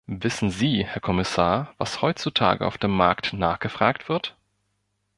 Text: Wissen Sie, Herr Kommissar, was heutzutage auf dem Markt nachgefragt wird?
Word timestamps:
Wissen 0.07 0.49
Sie, 0.49 0.83
Herr 0.83 0.99
Kommissar, 0.99 1.75
was 1.77 2.01
heutzutage 2.01 2.65
auf 2.65 2.79
dem 2.79 2.89
Markt 2.89 3.33
nachgefragt 3.33 4.09
wird? 4.09 4.35